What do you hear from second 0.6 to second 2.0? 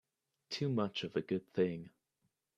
much of a good thing